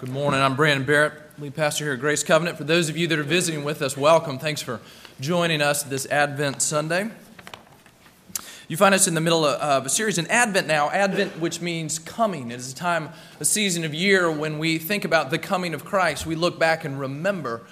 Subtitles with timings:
[0.00, 0.40] Good morning.
[0.40, 2.56] I'm Brandon Barrett, lead pastor here at Grace Covenant.
[2.56, 4.38] For those of you that are visiting with us, welcome.
[4.38, 4.78] Thanks for
[5.18, 7.10] joining us this Advent Sunday.
[8.68, 10.88] You find us in the middle of a series in Advent now.
[10.90, 12.52] Advent, which means coming.
[12.52, 13.08] It is a time,
[13.40, 16.26] a season of year when we think about the coming of Christ.
[16.26, 17.62] We look back and remember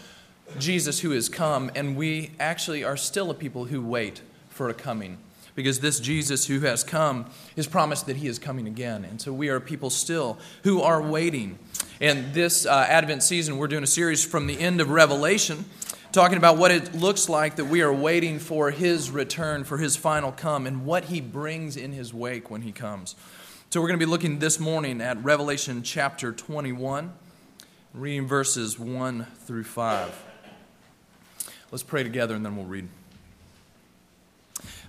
[0.58, 4.74] Jesus who has come, and we actually are still a people who wait for a
[4.74, 5.18] coming
[5.57, 7.27] because this Jesus who has come
[7.57, 9.04] has promised that he is coming again.
[9.04, 11.59] And so we are people still who are waiting.
[12.00, 15.64] And this uh, Advent season, we're doing a series from the end of Revelation,
[16.13, 19.96] talking about what it looks like that we are waiting for his return, for his
[19.96, 23.16] final come, and what he brings in his wake when he comes.
[23.71, 27.13] So we're going to be looking this morning at Revelation chapter 21,
[27.94, 30.25] reading verses 1 through 5.
[31.72, 32.88] Let's pray together and then we'll read.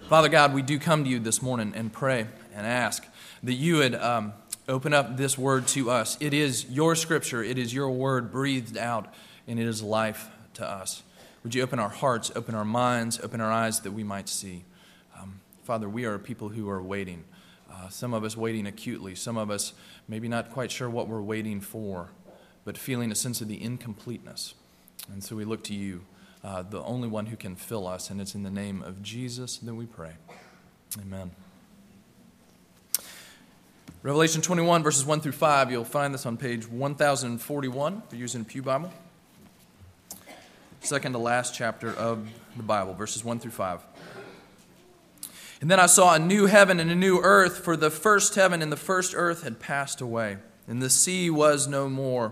[0.07, 3.05] Father God, we do come to you this morning and pray and ask
[3.43, 4.31] that you would um,
[4.69, 6.17] open up this word to us.
[6.21, 9.13] It is your scripture, it is your word breathed out,
[9.49, 11.03] and it is life to us.
[11.43, 14.63] Would you open our hearts, open our minds, open our eyes that we might see?
[15.19, 17.25] Um, Father, we are people who are waiting.
[17.69, 19.73] Uh, some of us waiting acutely, some of us
[20.07, 22.11] maybe not quite sure what we're waiting for,
[22.63, 24.53] but feeling a sense of the incompleteness.
[25.11, 26.05] And so we look to you
[26.47, 28.09] uh, the only one who can fill us.
[28.09, 30.13] And it's in the name of Jesus that we pray.
[31.01, 31.31] Amen.
[34.01, 38.41] Revelation 21, verses 1 through 5, you'll find this on page 1041 if you're using
[38.41, 38.93] a Pew Bible.
[40.79, 42.25] Second to last chapter of
[42.55, 43.81] the Bible, verses 1 through 5.
[45.59, 48.61] And then I saw a new heaven and a new earth, for the first heaven
[48.61, 52.31] and the first earth had passed away, and the sea was no more.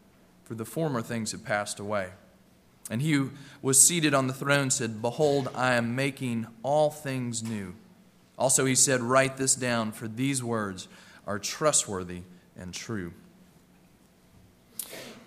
[0.51, 2.09] for the former things have passed away.
[2.89, 3.31] And he who
[3.61, 7.73] was seated on the throne said, Behold, I am making all things new.
[8.37, 10.89] Also, he said, Write this down, for these words
[11.25, 12.23] are trustworthy
[12.57, 13.13] and true.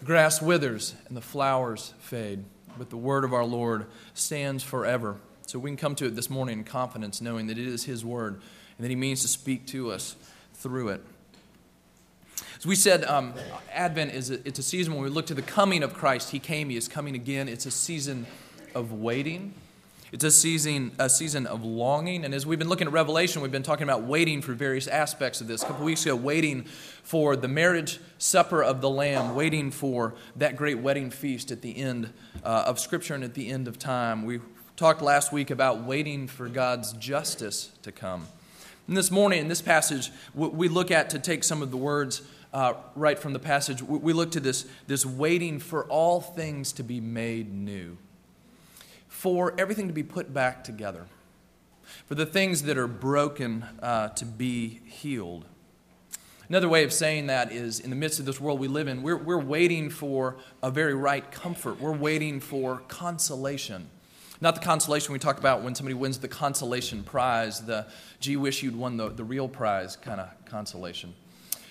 [0.00, 2.44] The grass withers and the flowers fade,
[2.76, 5.16] but the word of our Lord stands forever.
[5.46, 8.04] So we can come to it this morning in confidence, knowing that it is his
[8.04, 8.42] word
[8.76, 10.16] and that he means to speak to us
[10.52, 11.02] through it.
[12.66, 13.34] We said, um,
[13.72, 16.30] Advent is a, it's a season when we look to the coming of Christ.
[16.30, 17.46] He came, He is coming again.
[17.46, 18.26] It's a season
[18.74, 19.52] of waiting.
[20.12, 22.24] It's a season, a season of longing.
[22.24, 25.42] And as we've been looking at Revelation, we've been talking about waiting for various aspects
[25.42, 25.62] of this.
[25.62, 26.62] A couple weeks ago, waiting
[27.02, 31.76] for the marriage supper of the Lamb, waiting for that great wedding feast at the
[31.76, 32.12] end
[32.44, 34.24] uh, of Scripture and at the end of time.
[34.24, 34.40] We
[34.76, 38.28] talked last week about waiting for God's justice to come.
[38.86, 42.22] And this morning, in this passage, we look at to take some of the words
[42.54, 46.84] uh, right from the passage, we look to this, this waiting for all things to
[46.84, 47.98] be made new,
[49.08, 51.06] for everything to be put back together,
[52.06, 55.46] for the things that are broken uh, to be healed.
[56.48, 59.02] Another way of saying that is in the midst of this world we live in,
[59.02, 61.80] we're, we're waiting for a very right comfort.
[61.80, 63.88] We're waiting for consolation.
[64.40, 67.86] Not the consolation we talk about when somebody wins the consolation prize, the
[68.20, 71.14] gee, wish you'd won the, the real prize kind of consolation.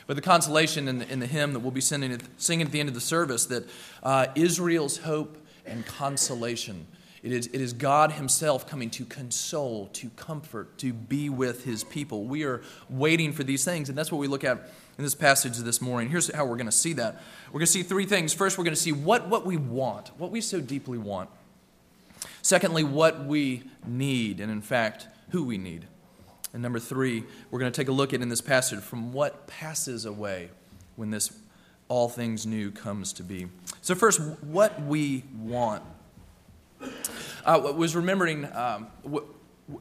[0.07, 2.79] But the consolation in the, in the hymn that we'll be singing, singing at the
[2.79, 3.69] end of the service that
[4.01, 6.87] uh, Israel's hope and consolation.
[7.21, 11.85] It is, it is God Himself coming to console, to comfort, to be with His
[11.85, 12.25] people.
[12.25, 15.57] We are waiting for these things, and that's what we look at in this passage
[15.57, 16.09] this morning.
[16.09, 17.21] Here's how we're going to see that.
[17.47, 18.33] We're going to see three things.
[18.33, 21.29] First, we're going to see what, what we want, what we so deeply want.
[22.41, 25.85] Secondly, what we need, and in fact, who we need.
[26.53, 29.47] And number three, we're going to take a look at in this passage from what
[29.47, 30.49] passes away
[30.95, 31.31] when this
[31.87, 33.47] all things new comes to be.
[33.81, 35.83] So, first, what we want.
[37.45, 38.87] I was remembering um,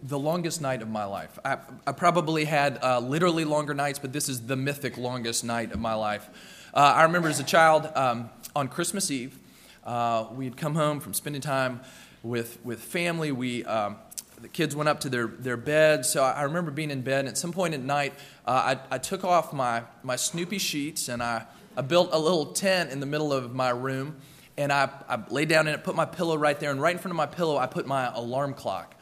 [0.03, 1.39] the longest night of my life.
[1.45, 5.73] I, I probably had uh, literally longer nights, but this is the mythic longest night
[5.73, 6.29] of my life.
[6.75, 9.39] Uh, I remember as a child um, on Christmas Eve,
[9.85, 11.81] uh, we'd come home from spending time
[12.23, 13.33] with, with family.
[13.33, 13.97] We um,
[14.43, 16.09] the kids went up to their, their beds.
[16.09, 18.13] So I remember being in bed, and at some point at night,
[18.45, 21.47] uh, I, I took off my, my Snoopy sheets and I,
[21.77, 24.17] I built a little tent in the middle of my room.
[24.59, 26.99] And I, I laid down in it, put my pillow right there, and right in
[26.99, 28.95] front of my pillow, I put my alarm clock.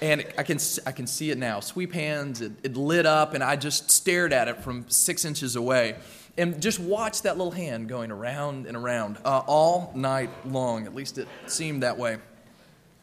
[0.00, 1.58] And I can, I can see it now.
[1.58, 5.56] Sweep hands, it, it lit up, and I just stared at it from six inches
[5.56, 5.96] away.
[6.36, 10.86] and just watched that little hand going around and around uh, all night long.
[10.86, 12.18] At least it seemed that way.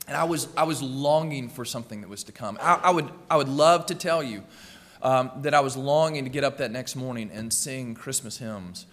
[0.07, 2.57] And I was, I was longing for something that was to come.
[2.61, 4.43] I, I would, I would love to tell you
[5.01, 8.85] um, that I was longing to get up that next morning and sing Christmas hymns.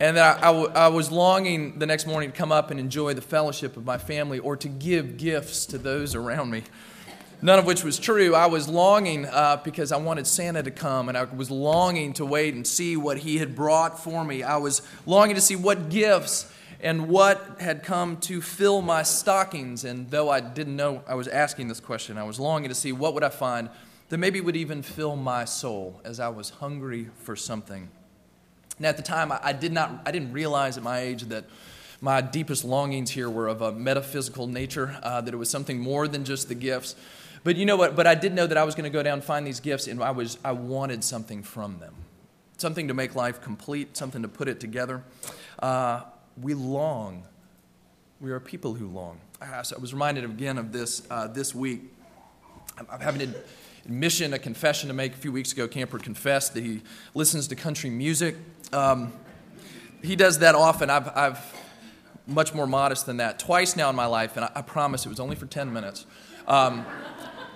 [0.00, 2.80] And that I, I, w- I was longing the next morning to come up and
[2.80, 6.64] enjoy the fellowship of my family or to give gifts to those around me
[7.44, 8.34] none of which was true.
[8.34, 12.24] I was longing uh, because I wanted Santa to come, and I was longing to
[12.24, 14.42] wait and see what he had brought for me.
[14.42, 16.50] I was longing to see what gifts
[16.84, 19.84] and what had come to fill my stockings.
[19.84, 22.92] And though I didn't know I was asking this question, I was longing to see
[22.92, 23.70] what would I find
[24.10, 27.88] that maybe would even fill my soul as I was hungry for something.
[28.78, 31.46] Now, at the time, I, did not, I didn't realize at my age that
[32.02, 36.06] my deepest longings here were of a metaphysical nature, uh, that it was something more
[36.06, 36.96] than just the gifts.
[37.44, 37.96] But you know what?
[37.96, 39.86] But I did know that I was going to go down and find these gifts,
[39.86, 41.94] and I, was, I wanted something from them
[42.56, 45.02] something to make life complete, something to put it together.
[45.58, 46.02] Uh,
[46.40, 47.24] we long.
[48.20, 49.20] We are people who long.
[49.40, 51.82] I was reminded again of this uh, this week.
[52.78, 53.34] I'm having an
[53.84, 55.12] admission, a confession to make.
[55.12, 56.82] A few weeks ago, Camper confessed that he
[57.14, 58.36] listens to country music.
[58.72, 59.12] Um,
[60.02, 60.90] he does that often.
[60.90, 61.62] I've, I've
[62.26, 63.38] much more modest than that.
[63.38, 66.06] Twice now in my life, and I, I promise it was only for 10 minutes.
[66.46, 66.84] Um,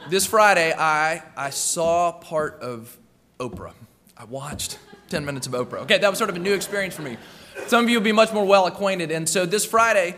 [0.08, 2.96] this Friday, I, I saw part of
[3.38, 3.72] Oprah.
[4.16, 4.78] I watched
[5.10, 5.80] 10 minutes of Oprah.
[5.82, 7.16] Okay, that was sort of a new experience for me.
[7.66, 9.10] Some of you will be much more well acquainted.
[9.10, 10.16] And so this Friday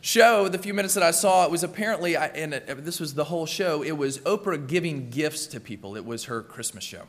[0.00, 3.24] show, the few minutes that I saw, it was apparently, and it, this was the
[3.24, 5.96] whole show, it was Oprah giving gifts to people.
[5.96, 7.02] It was her Christmas show.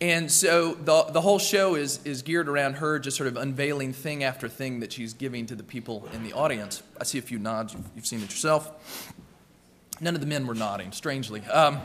[0.00, 3.92] And so the, the whole show is, is geared around her just sort of unveiling
[3.92, 6.82] thing after thing that she's giving to the people in the audience.
[6.98, 7.74] I see a few nods.
[7.74, 9.12] You've, you've seen it yourself.
[10.00, 11.42] None of the men were nodding, strangely.
[11.42, 11.78] Um,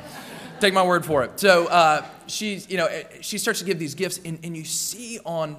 [0.62, 1.38] take my word for it.
[1.38, 2.88] So uh, she's, you know,
[3.19, 5.57] she starts to give these gifts, and, and you see on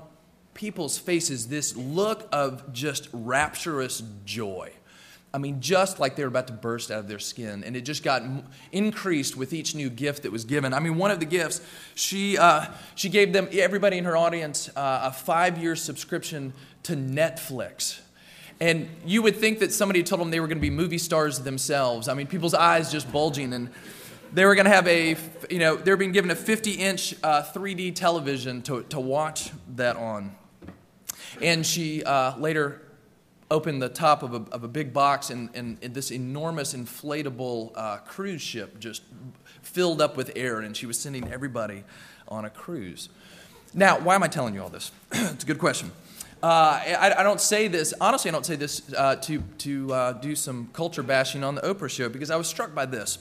[0.56, 4.72] people's faces this look of just rapturous joy.
[5.32, 7.62] I mean, just like they were about to burst out of their skin.
[7.62, 8.22] And it just got
[8.72, 10.72] increased with each new gift that was given.
[10.72, 11.60] I mean, one of the gifts,
[11.94, 16.54] she, uh, she gave them, everybody in her audience, uh, a five year subscription
[16.84, 18.00] to Netflix.
[18.60, 21.40] And you would think that somebody told them they were going to be movie stars
[21.40, 22.08] themselves.
[22.08, 23.52] I mean, people's eyes just bulging.
[23.52, 23.68] And
[24.32, 25.16] they were going to have a,
[25.50, 29.50] you know, they were being given a 50 inch uh, 3D television to, to watch
[29.74, 30.34] that on.
[31.42, 32.82] And she uh, later
[33.50, 37.72] opened the top of a, of a big box, and, and, and this enormous inflatable
[37.76, 39.02] uh, cruise ship just
[39.62, 41.84] filled up with air, and she was sending everybody
[42.28, 43.08] on a cruise.
[43.74, 44.90] Now, why am I telling you all this?
[45.12, 45.92] it's a good question.
[46.42, 50.12] Uh, I, I, don't say this, honestly, I don't say this uh, to, to uh,
[50.12, 53.18] do some culture bashing on the Oprah show because I was struck by this.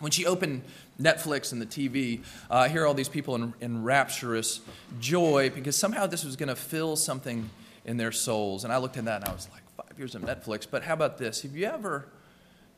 [0.00, 0.62] When she opened
[1.00, 4.60] Netflix and the TV, uh, I hear all these people in, in rapturous
[4.98, 7.50] joy because somehow this was going to fill something
[7.84, 8.64] in their souls.
[8.64, 10.66] And I looked at that and I was like, five years of Netflix.
[10.68, 11.42] But how about this?
[11.42, 12.08] Have you ever,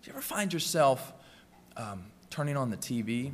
[0.02, 1.12] do you ever find yourself
[1.76, 3.32] um, turning on the TV,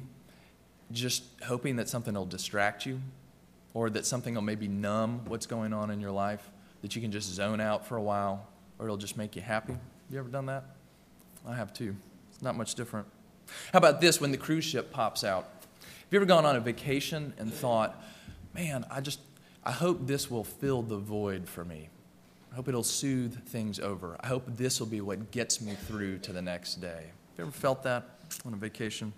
[0.92, 3.00] just hoping that something will distract you?
[3.74, 7.10] or that something will maybe numb what's going on in your life, that you can
[7.12, 8.46] just zone out for a while,
[8.78, 9.72] or it'll just make you happy.
[9.72, 9.80] Have
[10.10, 10.64] you ever done that?
[11.46, 11.94] I have too.
[12.30, 13.06] It's not much different.
[13.72, 15.48] How about this when the cruise ship pops out?
[15.80, 18.02] Have you ever gone on a vacation and thought,
[18.54, 19.20] man, I just,
[19.64, 21.88] I hope this will fill the void for me?
[22.52, 24.16] I hope it'll soothe things over.
[24.20, 27.06] I hope this will be what gets me through to the next day.
[27.06, 28.04] Have you ever felt that
[28.46, 29.12] on a vacation?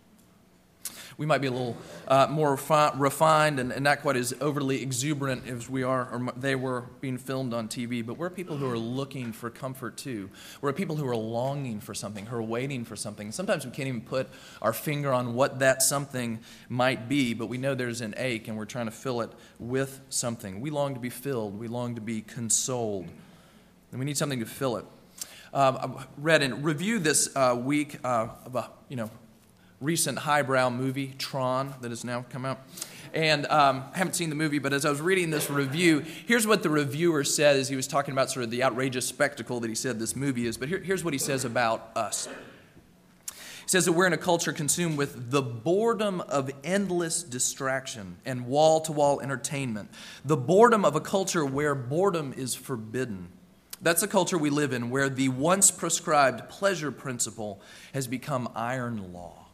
[1.18, 1.76] We might be a little
[2.08, 6.32] uh, more refi- refined and, and, not quite as overly exuberant as we are or
[6.36, 10.28] they were being filmed on TV, but we're people who are looking for comfort too.
[10.60, 13.32] We're people who are longing for something, who are waiting for something.
[13.32, 14.28] Sometimes we can't even put
[14.60, 18.56] our finger on what that something might be, but we know there's an ache and
[18.56, 20.60] we're trying to fill it with something.
[20.60, 23.08] We long to be filled, we long to be consoled,
[23.90, 24.84] and we need something to fill it.
[25.54, 29.10] Um, I read and reviewed this uh, week uh, of a, you know,
[29.80, 32.60] recent highbrow movie, Tron, that has now come out.
[33.12, 36.46] And um, I haven't seen the movie, but as I was reading this review, here's
[36.46, 39.68] what the reviewer said as he was talking about sort of the outrageous spectacle that
[39.68, 40.56] he said this movie is.
[40.56, 42.28] But here, here's what he says about us.
[43.30, 48.46] He says that we're in a culture consumed with the boredom of endless distraction and
[48.46, 49.90] wall to wall entertainment,
[50.24, 53.28] the boredom of a culture where boredom is forbidden.
[53.82, 57.60] That's the culture we live in, where the once prescribed pleasure principle
[57.92, 59.45] has become iron law.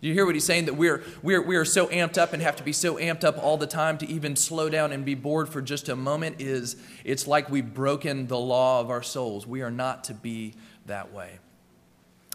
[0.00, 0.66] Do you hear what he's saying?
[0.66, 3.42] That we're, we're, we are so amped up and have to be so amped up
[3.42, 6.76] all the time to even slow down and be bored for just a moment is
[7.04, 9.46] it's like we've broken the law of our souls.
[9.46, 10.54] We are not to be
[10.86, 11.38] that way.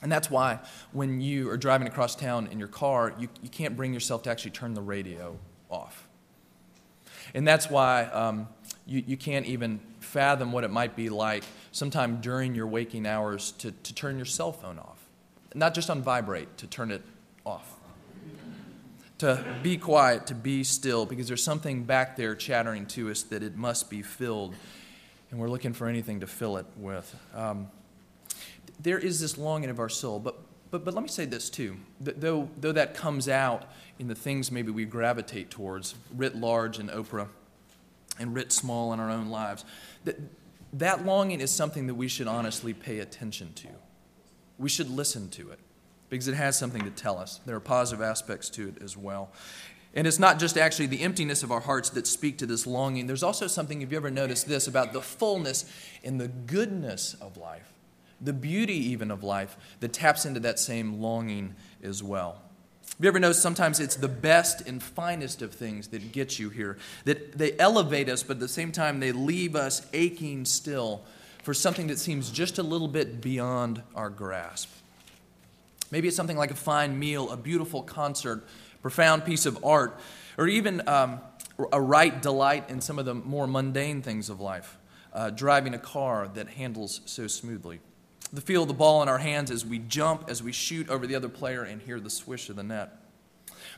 [0.02, 0.60] And that's why
[0.92, 4.32] when you are driving across town in your car, you, you can't bring yourself to
[4.32, 5.38] actually turn the radio
[5.70, 6.08] off.
[7.34, 8.48] And that's why um,
[8.88, 13.52] you, you can't even fathom what it might be like sometime during your waking hours
[13.54, 14.98] to, to turn your cell phone off.
[15.54, 17.04] Not just on vibrate, to turn it
[17.46, 17.76] off.
[19.20, 23.44] To be quiet, to be still, because there's something back there chattering to us that
[23.44, 24.56] it must be filled,
[25.30, 27.16] and we're looking for anything to fill it with.
[27.36, 27.70] Um,
[28.82, 30.40] there is this longing of our soul, but,
[30.72, 31.78] but, but let me say this too.
[32.00, 33.66] Though, though that comes out
[34.00, 37.28] in the things maybe we gravitate towards, writ large in Oprah
[38.18, 39.66] and writ small in our own lives,
[40.06, 40.20] that,
[40.74, 43.68] that longing is something that we should honestly pay attention to.
[44.58, 45.60] We should listen to it
[46.12, 47.40] because it has something to tell us.
[47.46, 49.32] There are positive aspects to it as well.
[49.96, 53.08] And it's not just actually the emptiness of our hearts that speak to this longing.
[53.08, 55.66] There's also something, have you ever noticed this, about the fullness
[56.04, 57.72] and the goodness of life,
[58.20, 62.42] the beauty even of life that taps into that same longing as well.
[62.84, 66.50] Have you ever noticed sometimes it's the best and finest of things that get you
[66.50, 66.78] here?
[67.06, 71.04] That they elevate us, but at the same time they leave us aching still
[71.42, 74.70] for something that seems just a little bit beyond our grasp.
[75.92, 78.48] Maybe it's something like a fine meal, a beautiful concert,
[78.82, 80.00] profound piece of art,
[80.38, 81.20] or even um,
[81.72, 84.78] a right delight in some of the more mundane things of life,
[85.14, 87.82] uh, driving a car that handles so smoothly
[88.34, 91.06] the feel of the ball in our hands as we jump, as we shoot over
[91.06, 92.98] the other player, and hear the swish of the net.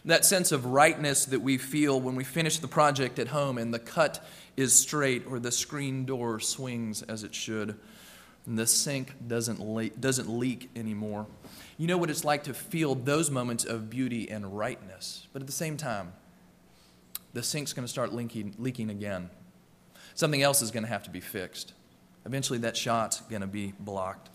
[0.05, 3.73] That sense of rightness that we feel when we finish the project at home and
[3.73, 4.23] the cut
[4.55, 7.79] is straight or the screen door swings as it should
[8.45, 11.25] and the sink doesn't, le- doesn't leak anymore.
[11.77, 15.27] You know what it's like to feel those moments of beauty and rightness.
[15.33, 16.13] But at the same time,
[17.33, 19.29] the sink's going to start leaking, leaking again.
[20.13, 21.73] Something else is going to have to be fixed.
[22.25, 24.29] Eventually, that shot's going to be blocked.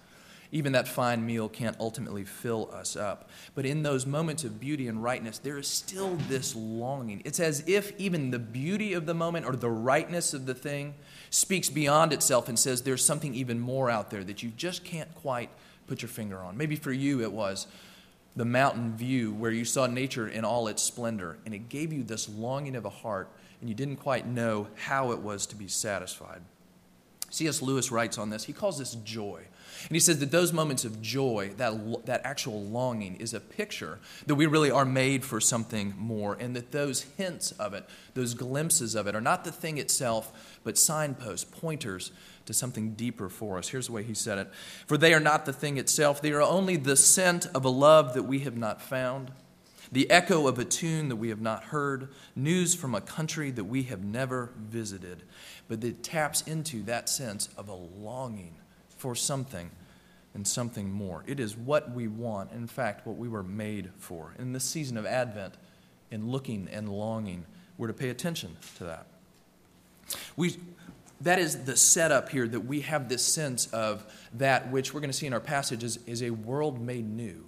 [0.51, 3.29] Even that fine meal can't ultimately fill us up.
[3.55, 7.21] But in those moments of beauty and rightness, there is still this longing.
[7.25, 10.95] It's as if even the beauty of the moment or the rightness of the thing
[11.29, 15.15] speaks beyond itself and says there's something even more out there that you just can't
[15.15, 15.51] quite
[15.89, 16.57] put your finger on.
[16.57, 17.67] Maybe for you it was
[18.37, 22.05] the mountain view where you saw nature in all its splendor, and it gave you
[22.05, 23.29] this longing of a heart,
[23.61, 26.43] and you didn't quite know how it was to be satisfied.
[27.31, 27.61] C.S.
[27.61, 28.45] Lewis writes on this.
[28.45, 29.43] He calls this joy.
[29.87, 33.99] And he says that those moments of joy, that, that actual longing, is a picture
[34.27, 38.35] that we really are made for something more, and that those hints of it, those
[38.35, 42.13] glimpses of it, are not the thing itself, but signposts, pointers
[42.49, 43.69] to something deeper for us.
[43.69, 44.51] Here's the way he said it
[44.87, 48.15] For they are not the thing itself, they are only the scent of a love
[48.15, 49.31] that we have not found,
[49.93, 53.65] the echo of a tune that we have not heard, news from a country that
[53.65, 55.25] we have never visited,
[55.69, 58.55] but it taps into that sense of a longing
[58.97, 59.71] for something
[60.33, 61.25] and something more.
[61.27, 64.35] It is what we want, in fact, what we were made for.
[64.39, 65.55] In this season of Advent,
[66.11, 67.45] in looking and longing,
[67.77, 69.07] we're to pay attention to that.
[70.35, 70.57] We,
[71.21, 75.11] that is the setup here that we have this sense of that which we're going
[75.11, 77.45] to see in our passage is, is a world made new.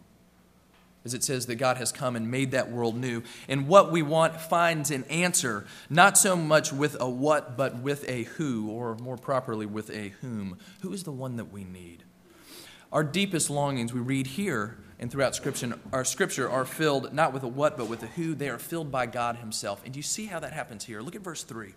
[1.03, 3.23] As it says that God has come and made that world new.
[3.49, 8.07] And what we want finds an answer, not so much with a what, but with
[8.07, 10.59] a who, or more properly, with a whom.
[10.83, 12.05] Who is the one that we need?
[12.93, 17.45] Our deepest longings we read here and throughout scripture, our scripture are filled not with
[17.45, 18.35] a what, but with a who.
[18.35, 19.81] They are filled by God Himself.
[19.87, 21.01] And you see how that happens here?
[21.01, 21.73] Look at verse 3.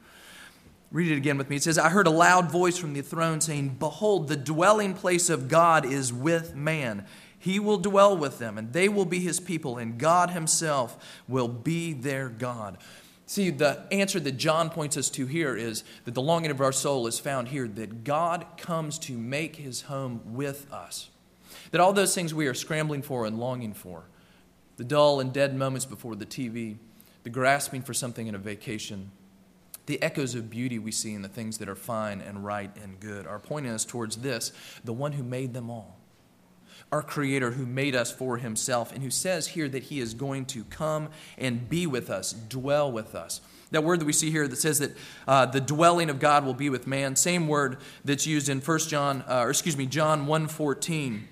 [0.93, 1.57] Read it again with me.
[1.57, 5.29] It says, I heard a loud voice from the throne saying, Behold, the dwelling place
[5.29, 7.05] of God is with man
[7.43, 11.49] he will dwell with them, and they will be his people, and God himself will
[11.49, 12.77] be their God.
[13.25, 16.71] See, the answer that John points us to here is that the longing of our
[16.71, 21.09] soul is found here that God comes to make his home with us.
[21.71, 24.03] That all those things we are scrambling for and longing for,
[24.77, 26.77] the dull and dead moments before the TV,
[27.23, 29.11] the grasping for something in a vacation,
[29.85, 32.99] the echoes of beauty we see in the things that are fine and right and
[32.99, 33.27] good.
[33.27, 34.51] Are pointing us towards this,
[34.83, 35.97] the one who made them all.
[36.91, 40.45] Our Creator who made us for Himself, and who says here that He is going
[40.47, 43.41] to come and be with us, dwell with us.
[43.71, 44.91] That word that we see here that says that
[45.27, 48.79] uh, the dwelling of God will be with man, same word that's used in 1
[48.81, 51.23] John, uh, or excuse me, John 1.14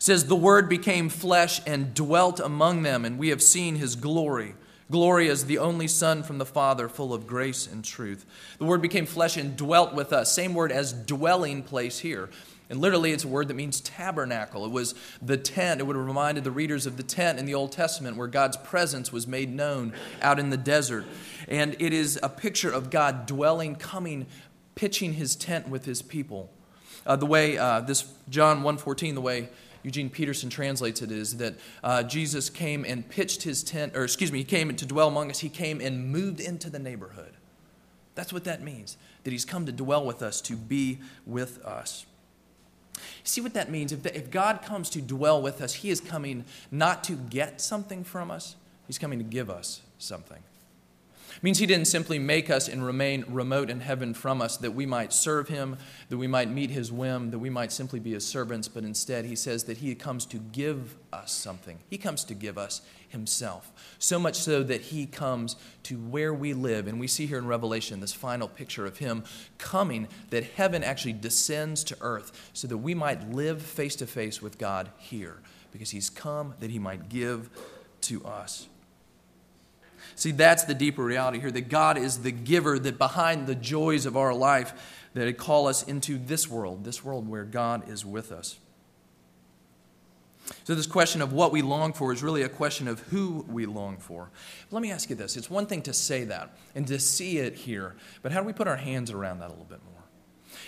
[0.00, 4.54] says the word became flesh and dwelt among them and we have seen his glory
[4.90, 8.24] glory as the only son from the father full of grace and truth
[8.58, 12.28] the word became flesh and dwelt with us same word as dwelling place here
[12.70, 14.66] and literally, it's a word that means tabernacle.
[14.66, 15.80] It was the tent.
[15.80, 18.58] It would have reminded the readers of the tent in the Old Testament where God's
[18.58, 21.06] presence was made known out in the desert.
[21.48, 24.26] And it is a picture of God dwelling, coming,
[24.74, 26.50] pitching his tent with his people.
[27.06, 29.48] Uh, the way uh, this, John 1.14, the way
[29.88, 34.30] Eugene Peterson translates it is that uh, Jesus came and pitched his tent, or excuse
[34.30, 35.38] me, he came to dwell among us.
[35.38, 37.32] He came and moved into the neighborhood.
[38.14, 42.04] That's what that means, that He's come to dwell with us, to be with us.
[43.24, 43.90] See what that means?
[43.92, 47.62] If, the, if God comes to dwell with us, He is coming not to get
[47.62, 50.42] something from us, He's coming to give us something.
[51.40, 54.86] Means he didn't simply make us and remain remote in heaven from us that we
[54.86, 55.76] might serve him,
[56.08, 59.24] that we might meet his whim, that we might simply be his servants, but instead
[59.24, 61.78] he says that he comes to give us something.
[61.88, 63.70] He comes to give us himself.
[63.98, 66.88] So much so that he comes to where we live.
[66.88, 69.22] And we see here in Revelation this final picture of him
[69.58, 74.42] coming, that heaven actually descends to earth so that we might live face to face
[74.42, 75.38] with God here,
[75.72, 77.48] because he's come that he might give
[78.02, 78.68] to us.
[80.18, 84.04] See, that's the deeper reality here that God is the giver, that behind the joys
[84.04, 88.04] of our life, that it call us into this world, this world where God is
[88.04, 88.58] with us.
[90.64, 93.64] So, this question of what we long for is really a question of who we
[93.64, 94.30] long for.
[94.72, 97.54] Let me ask you this it's one thing to say that and to see it
[97.54, 100.02] here, but how do we put our hands around that a little bit more?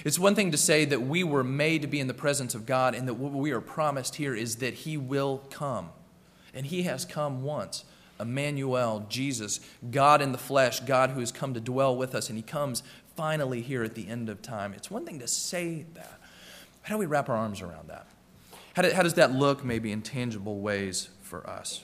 [0.05, 2.67] It's one thing to say that we were made to be in the presence of
[2.67, 5.89] God and that what we are promised here is that He will come.
[6.55, 7.85] And He has come once.
[8.21, 9.61] Emmanuel, Jesus,
[9.91, 12.83] God in the flesh, God who has come to dwell with us, and he comes
[13.17, 14.73] finally here at the end of time.
[14.75, 16.21] It's one thing to say that.
[16.83, 18.07] How do we wrap our arms around that?
[18.75, 21.83] How, do, how does that look maybe in tangible ways for us?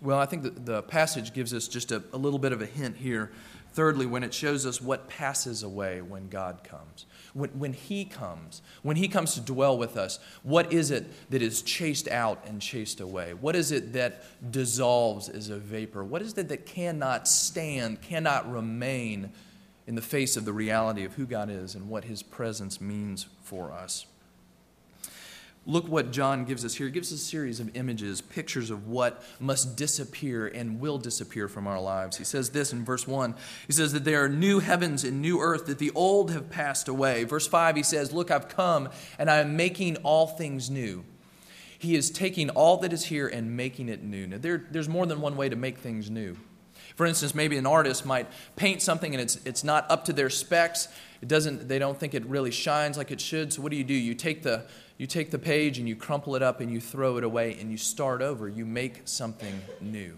[0.00, 2.66] Well, I think the, the passage gives us just a, a little bit of a
[2.66, 3.30] hint here.
[3.74, 7.06] Thirdly, when it shows us what passes away when God comes.
[7.34, 11.42] When, when He comes, when He comes to dwell with us, what is it that
[11.42, 13.34] is chased out and chased away?
[13.34, 16.04] What is it that dissolves as a vapor?
[16.04, 19.30] What is it that cannot stand, cannot remain
[19.86, 23.26] in the face of the reality of who God is and what His presence means
[23.42, 24.06] for us?
[25.64, 26.88] Look what John gives us here.
[26.88, 31.46] He gives us a series of images, pictures of what must disappear and will disappear
[31.46, 32.16] from our lives.
[32.16, 33.36] He says this in verse 1.
[33.68, 36.88] He says that there are new heavens and new earth, that the old have passed
[36.88, 37.22] away.
[37.22, 38.88] Verse 5, he says, Look, I've come
[39.20, 41.04] and I am making all things new.
[41.78, 44.26] He is taking all that is here and making it new.
[44.26, 46.36] Now, there, there's more than one way to make things new.
[46.96, 50.30] For instance, maybe an artist might paint something and it's, it's not up to their
[50.30, 50.88] specs.
[51.20, 53.52] It doesn't, they don't think it really shines like it should.
[53.52, 53.94] So what do you do?
[53.94, 54.64] You take the,
[54.98, 57.70] you take the page and you crumple it up and you throw it away and
[57.70, 58.48] you start over.
[58.48, 60.16] You make something new.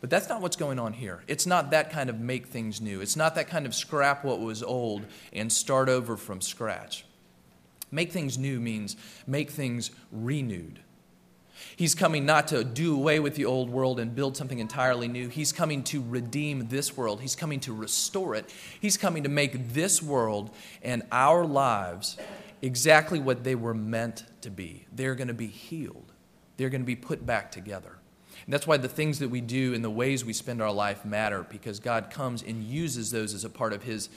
[0.00, 1.22] But that's not what's going on here.
[1.26, 3.00] It's not that kind of make things new.
[3.00, 7.04] It's not that kind of scrap what was old and start over from scratch.
[7.90, 10.80] Make things new means make things renewed.
[11.74, 15.28] He's coming not to do away with the old world and build something entirely new.
[15.28, 17.20] He's coming to redeem this world.
[17.20, 18.52] He's coming to restore it.
[18.80, 20.50] He's coming to make this world
[20.82, 22.18] and our lives
[22.62, 24.86] exactly what they were meant to be.
[24.92, 26.12] They're going to be healed,
[26.56, 27.98] they're going to be put back together.
[28.44, 31.04] And that's why the things that we do and the ways we spend our life
[31.04, 34.08] matter because God comes and uses those as a part of His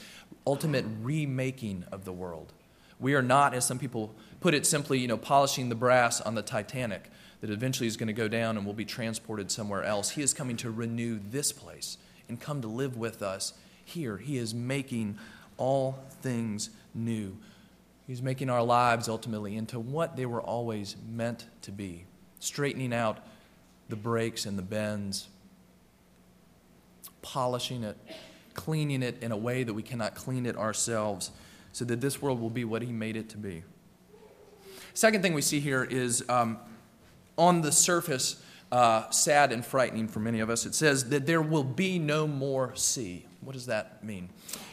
[0.45, 2.53] ultimate remaking of the world.
[2.99, 6.35] We are not, as some people put it simply, you know, polishing the brass on
[6.35, 7.09] the Titanic
[7.41, 10.11] that eventually is going to go down and will be transported somewhere else.
[10.11, 11.97] He is coming to renew this place
[12.27, 13.53] and come to live with us
[13.85, 14.17] here.
[14.17, 15.17] He is making
[15.57, 17.37] all things new.
[18.09, 22.05] He's making our lives ultimately into what they were always meant to be,
[22.39, 23.19] straightening out
[23.87, 25.27] the breaks and the bends,
[27.21, 27.95] polishing it,
[28.55, 31.29] cleaning it in a way that we cannot clean it ourselves,
[31.71, 33.61] so that this world will be what He made it to be.
[34.95, 36.57] Second thing we see here is um,
[37.37, 38.41] on the surface,
[38.71, 40.65] uh, sad and frightening for many of us.
[40.65, 43.25] It says that there will be no more sea.
[43.41, 44.29] What does that mean?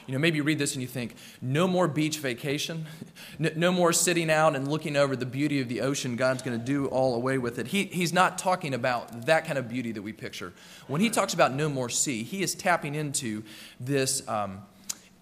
[0.07, 2.87] You know, maybe you read this and you think, no more beach vacation,
[3.39, 6.17] no more sitting out and looking over the beauty of the ocean.
[6.17, 7.69] God's going to do all away with it.
[7.69, 10.53] He, he's not talking about that kind of beauty that we picture.
[10.89, 13.45] When he talks about no more sea, he is tapping into
[13.81, 14.63] this um,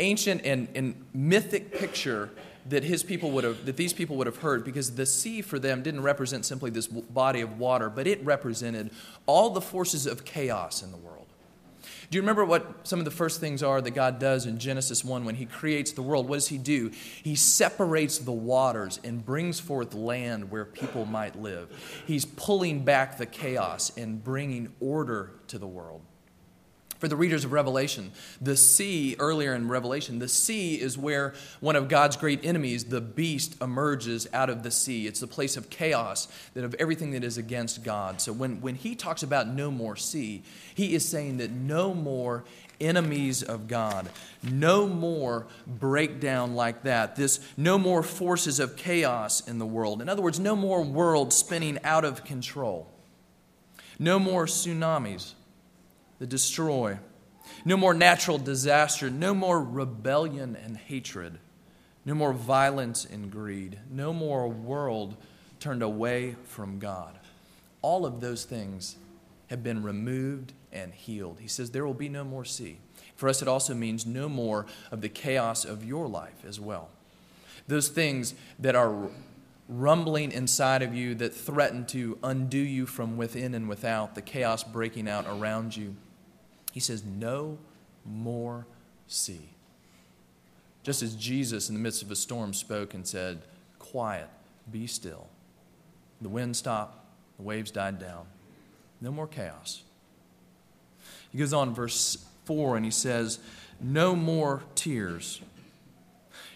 [0.00, 2.30] ancient and, and mythic picture
[2.66, 5.58] that his people would have that these people would have heard because the sea for
[5.58, 8.90] them didn't represent simply this body of water but it represented
[9.26, 11.24] all the forces of chaos in the world
[12.10, 15.04] do you remember what some of the first things are that God does in Genesis
[15.04, 16.28] 1 when He creates the world?
[16.28, 16.90] What does He do?
[17.22, 21.70] He separates the waters and brings forth land where people might live.
[22.06, 26.02] He's pulling back the chaos and bringing order to the world.
[27.04, 31.76] For the readers of Revelation, the sea, earlier in Revelation, the sea is where one
[31.76, 35.06] of God's great enemies, the beast, emerges out of the sea.
[35.06, 38.22] It's the place of chaos, that of everything that is against God.
[38.22, 42.44] So when, when he talks about no more sea, he is saying that no more
[42.80, 44.08] enemies of God,
[44.42, 50.00] no more breakdown like that, this no more forces of chaos in the world.
[50.00, 52.88] In other words, no more world spinning out of control,
[53.98, 55.34] no more tsunamis
[56.18, 56.98] that destroy.
[57.64, 61.38] no more natural disaster, no more rebellion and hatred,
[62.04, 65.16] no more violence and greed, no more world
[65.60, 67.18] turned away from God.
[67.82, 68.96] All of those things
[69.48, 71.38] have been removed and healed.
[71.40, 72.78] He says there will be no more sea.
[73.16, 76.88] For us, it also means no more of the chaos of your life as well.
[77.68, 79.10] Those things that are
[79.68, 84.62] rumbling inside of you that threaten to undo you from within and without, the chaos
[84.62, 85.96] breaking out around you.
[86.72, 87.58] He says, No
[88.04, 88.66] more
[89.06, 89.48] sea.
[90.82, 93.42] Just as Jesus, in the midst of a storm, spoke and said,
[93.78, 94.28] Quiet,
[94.70, 95.28] be still.
[96.20, 96.98] The wind stopped,
[97.38, 98.26] the waves died down.
[99.00, 99.82] No more chaos.
[101.30, 103.38] He goes on, verse 4, and he says,
[103.80, 105.40] No more tears.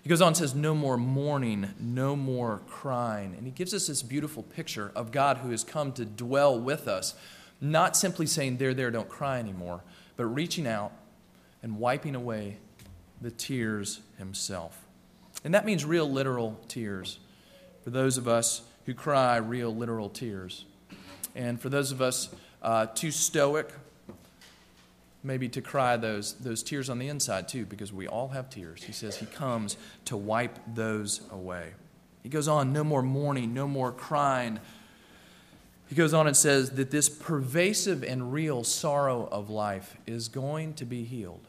[0.03, 3.35] He goes on and says, No more mourning, no more crying.
[3.37, 6.89] And he gives us this beautiful picture of God who has come to dwell with
[6.89, 7.15] us,
[7.61, 9.83] not simply saying, There, there, don't cry anymore,
[10.17, 10.93] but reaching out
[11.63, 12.59] and wiping away
[13.21, 14.87] the tears himself.
[15.45, 17.19] And that means real, literal tears.
[17.83, 20.65] For those of us who cry, real, literal tears.
[21.35, 22.29] And for those of us
[22.63, 23.71] uh, too stoic
[25.29, 28.83] maybe to cry those, those tears on the inside too, because we all have tears.
[28.83, 31.75] He says he comes to wipe those away.
[32.23, 34.59] He goes on, no more mourning, no more crying.
[35.87, 40.73] He goes on and says that this pervasive and real sorrow of life is going
[40.75, 41.47] to be healed.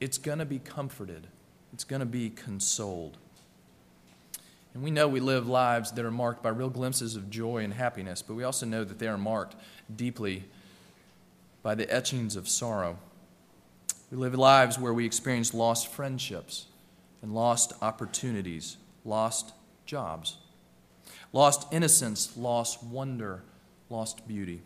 [0.00, 1.28] It's going to be comforted.
[1.72, 3.18] It's going to be consoled.
[4.74, 7.72] And we know we live lives that are marked by real glimpses of joy and
[7.72, 9.54] happiness, but we also know that they are marked
[9.94, 10.44] deeply
[11.62, 12.98] by the etchings of sorrow.
[14.12, 16.66] We live lives where we experience lost friendships
[17.22, 19.54] and lost opportunities, lost
[19.86, 20.36] jobs,
[21.32, 23.42] lost innocence, lost wonder,
[23.88, 24.60] lost beauty,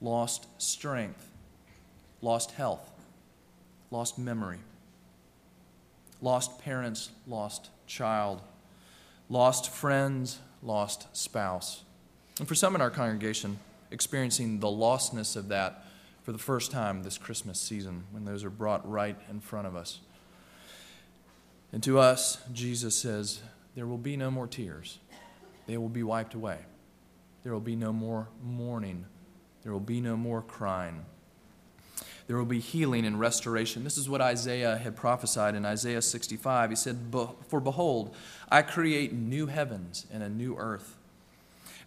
[0.00, 1.30] lost strength,
[2.22, 2.90] lost health,
[3.90, 4.60] lost memory,
[6.22, 8.40] lost parents, lost child,
[9.28, 11.82] lost friends, lost spouse.
[12.38, 13.58] And for some in our congregation,
[13.90, 15.84] experiencing the lostness of that
[16.28, 19.74] for the first time this Christmas season when those are brought right in front of
[19.74, 20.00] us.
[21.72, 23.40] And to us, Jesus says,
[23.74, 24.98] There will be no more tears,
[25.66, 26.58] they will be wiped away.
[27.44, 29.06] There will be no more mourning,
[29.62, 31.06] there will be no more crying.
[32.26, 33.82] There will be healing and restoration.
[33.82, 36.68] This is what Isaiah had prophesied in Isaiah 65.
[36.68, 36.98] He said,
[37.48, 38.14] For behold,
[38.50, 40.97] I create new heavens and a new earth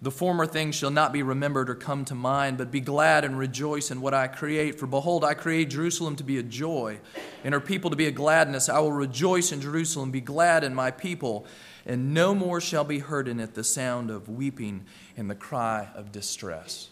[0.02, 3.38] the former things shall not be remembered or come to mind, but be glad and
[3.38, 4.80] rejoice in what I create.
[4.80, 7.00] For behold, I create Jerusalem to be a joy,
[7.44, 8.68] and her people to be a gladness.
[8.68, 11.46] I will rejoice in Jerusalem, be glad in my people,
[11.86, 14.86] and no more shall be heard in it the sound of weeping
[15.16, 16.90] and the cry of distress.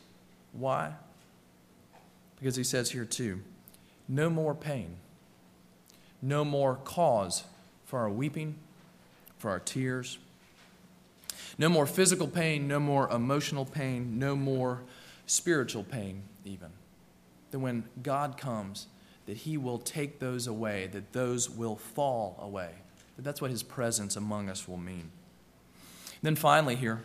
[0.51, 0.93] Why?
[2.37, 3.41] Because he says here too,
[4.07, 4.97] no more pain,
[6.21, 7.43] no more cause
[7.85, 8.55] for our weeping,
[9.39, 10.19] for our tears
[11.59, 14.81] no more physical pain, no more emotional pain, no more
[15.25, 16.69] spiritual pain, even.
[17.51, 18.87] That when God comes,
[19.25, 22.71] that He will take those away, that those will fall away.
[23.17, 25.11] That that's what His presence among us will mean.
[26.21, 27.01] Then finally, here,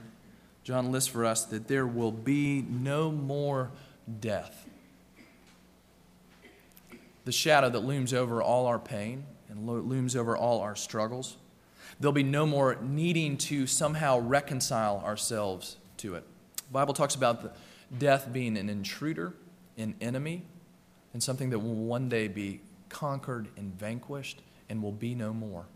[0.62, 3.72] John lists for us that there will be no more
[4.20, 4.68] death.
[7.24, 11.38] The shadow that looms over all our pain and looms over all our struggles
[12.00, 16.24] There'll be no more needing to somehow reconcile ourselves to it.
[16.57, 17.57] The Bible talks about
[17.98, 19.35] death being an intruder,
[19.78, 20.42] an enemy,
[21.12, 25.66] and something that will one day be conquered and vanquished and will be no more.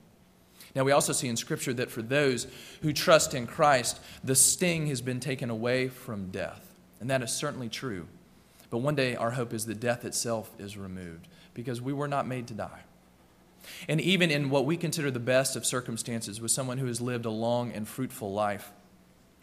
[0.75, 2.47] Now, we also see in Scripture that for those
[2.83, 6.75] who trust in Christ, the sting has been taken away from death.
[7.01, 8.07] And that is certainly true.
[8.71, 12.27] But one day, our hope is that death itself is removed because we were not
[12.27, 12.81] made to die.
[13.89, 17.25] And even in what we consider the best of circumstances, with someone who has lived
[17.25, 18.71] a long and fruitful life,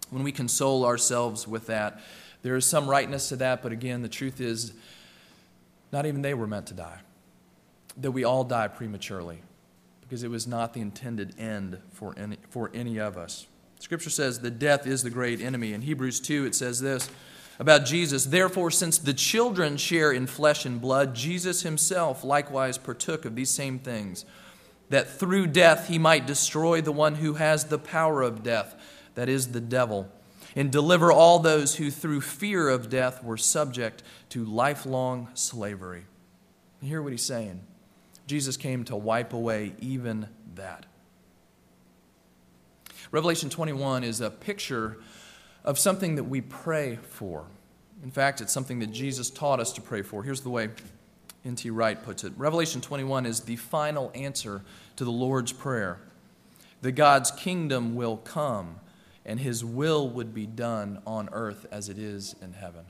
[0.10, 2.02] when we console ourselves with that,
[2.42, 4.74] there is some rightness to that, but again, the truth is,
[5.92, 7.00] not even they were meant to die.
[7.98, 9.40] That we all die prematurely,
[10.02, 13.48] because it was not the intended end for any, for any of us.
[13.80, 15.74] Scripture says that death is the great enemy.
[15.74, 17.10] In Hebrews 2, it says this
[17.60, 18.26] about Jesus.
[18.26, 23.50] Therefore, since the children share in flesh and blood, Jesus himself likewise partook of these
[23.50, 24.26] same things,
[24.90, 28.76] that through death he might destroy the one who has the power of death,
[29.16, 30.12] that is, the devil,
[30.56, 36.06] and deliver all those who through fear of death were subject to lifelong slavery.
[36.82, 37.62] And hear what he's saying
[38.28, 40.86] Jesus came to wipe away even that.
[43.12, 44.98] Revelation 21 is a picture
[45.66, 47.46] of something that we pray for.
[48.04, 50.24] In fact, it's something that Jesus taught us to pray for.
[50.24, 50.70] Here's the way
[51.44, 51.70] N.T.
[51.72, 52.34] Wright puts it.
[52.38, 54.62] Revelation 21 is the final answer
[54.96, 56.00] to the Lord's Prayer
[56.82, 58.80] that God's kingdom will come
[59.26, 62.86] and his will would be done on earth as it is in heaven.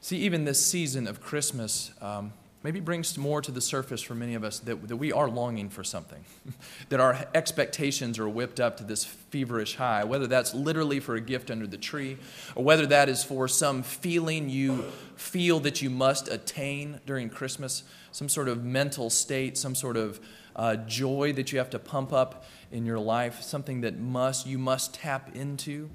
[0.00, 4.34] See, even this season of Christmas um, maybe brings more to the surface for many
[4.34, 6.24] of us that, that we are longing for something,
[6.88, 11.20] that our expectations are whipped up to this feverish high, whether that's literally for a
[11.20, 12.16] gift under the tree,
[12.56, 14.82] or whether that is for some feeling you
[15.16, 20.20] feel that you must attain during Christmas, some sort of mental state, some sort of
[20.56, 24.58] uh, joy that you have to pump up in your life, something that must you
[24.58, 25.88] must tap into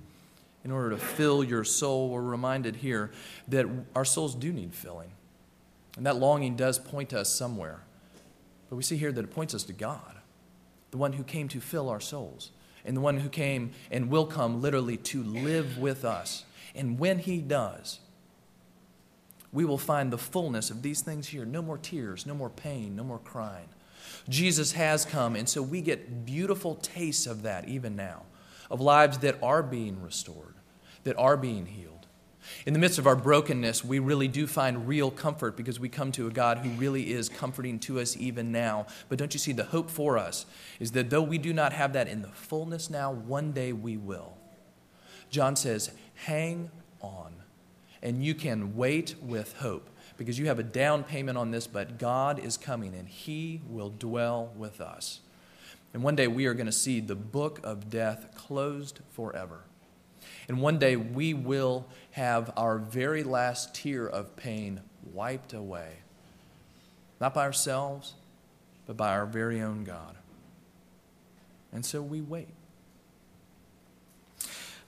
[0.64, 2.10] in order to fill your soul.
[2.10, 3.12] We're reminded here
[3.50, 5.12] that our souls do need filling.
[5.98, 7.82] And that longing does point us somewhere.
[8.70, 10.18] But we see here that it points us to God,
[10.92, 12.52] the one who came to fill our souls,
[12.86, 16.46] and the one who came and will come literally to live with us.
[16.76, 18.00] And when he does,
[19.52, 22.96] we will find the fullness of these things here no more tears, no more pain,
[22.96, 23.70] no more crying.
[24.28, 28.24] Jesus has come, and so we get beautiful tastes of that even now,
[28.72, 30.56] of lives that are being restored,
[31.04, 32.03] that are being healed.
[32.66, 36.12] In the midst of our brokenness, we really do find real comfort because we come
[36.14, 38.88] to a God who really is comforting to us even now.
[39.10, 40.46] But don't you see, the hope for us
[40.80, 43.98] is that though we do not have that in the fullness now, one day we
[43.98, 44.38] will.
[45.30, 46.70] John says, hang
[47.02, 47.34] on,
[48.02, 51.98] and you can wait with hope because you have a down payment on this, but
[51.98, 55.22] God is coming and He will dwell with us.
[55.94, 59.66] And one day we are going to see the book of death closed forever.
[60.48, 65.98] And one day we will have our very last tear of pain wiped away.
[67.20, 68.14] Not by ourselves,
[68.86, 70.16] but by our very own God.
[71.72, 72.50] And so we wait.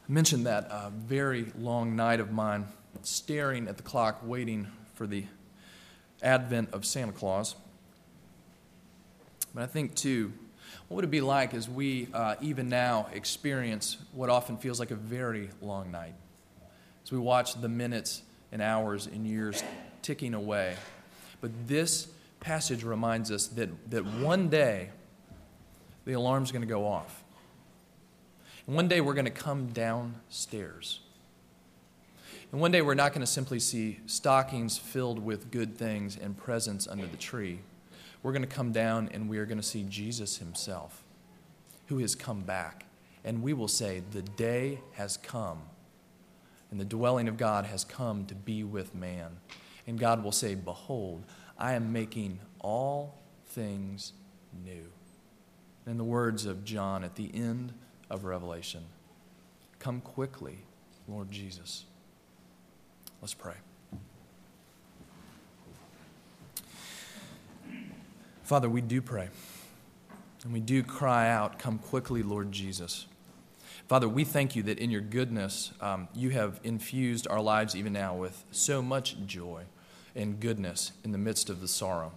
[0.08, 2.68] I mentioned that uh, very long night of mine,
[3.02, 5.26] staring at the clock, waiting for the
[6.22, 7.56] advent of Santa Claus.
[9.54, 10.34] But I think, too,
[10.88, 14.92] what would it be like as we, uh, even now, experience what often feels like
[14.92, 16.14] a very long night?
[17.04, 19.64] As we watch the minutes and hours and years
[20.02, 20.76] ticking away.
[21.42, 22.08] But this
[22.40, 24.90] passage reminds us that, that one day
[26.06, 27.24] the alarm's going to go off.
[28.68, 31.00] And one day we're going to come downstairs.
[32.52, 36.38] And one day we're not going to simply see stockings filled with good things and
[36.38, 37.60] presents under the tree.
[38.26, 41.04] We're going to come down and we are going to see Jesus himself,
[41.86, 42.88] who has come back.
[43.24, 45.62] And we will say, The day has come,
[46.72, 49.38] and the dwelling of God has come to be with man.
[49.86, 51.24] And God will say, Behold,
[51.60, 53.14] I am making all
[53.46, 54.14] things
[54.66, 54.88] new.
[55.86, 57.74] In the words of John at the end
[58.10, 58.86] of Revelation,
[59.78, 60.58] Come quickly,
[61.08, 61.86] Lord Jesus.
[63.22, 63.54] Let's pray.
[68.46, 69.30] Father, we do pray.
[70.44, 73.08] And we do cry out, Come quickly, Lord Jesus.
[73.88, 77.94] Father, we thank you that in your goodness, um, you have infused our lives even
[77.94, 79.64] now with so much joy
[80.16, 82.12] and goodness in the midst of the sorrow.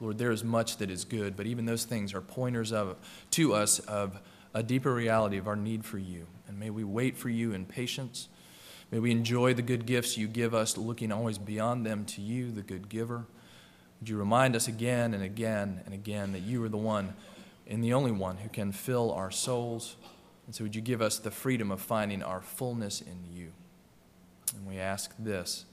[0.00, 2.96] Lord, there is much that is good, but even those things are pointers of,
[3.32, 4.18] to us of
[4.54, 6.26] a deeper reality of our need for you.
[6.48, 8.28] And may we wait for you in patience
[8.90, 12.52] May we enjoy the good gifts you give us, looking always beyond them to you,
[12.52, 13.24] the good giver.
[14.04, 17.14] Would you remind us again and again and again that you are the one
[17.66, 19.96] and the only one who can fill our souls?
[20.44, 23.52] And so would you give us the freedom of finding our fullness in you?
[24.54, 25.64] And we ask this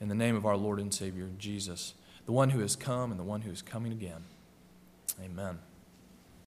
[0.00, 1.92] in the name of our Lord and Savior, Jesus,
[2.24, 4.24] the one who has come and the one who is coming again.
[5.22, 5.58] Amen.